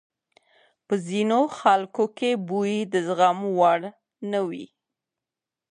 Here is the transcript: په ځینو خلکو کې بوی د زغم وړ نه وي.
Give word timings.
په 0.85 0.93
ځینو 1.07 1.39
خلکو 1.59 2.03
کې 2.17 2.29
بوی 2.47 2.75
د 2.93 2.93
زغم 3.07 3.39
وړ 3.57 3.81
نه 4.31 4.39
وي. 4.49 4.65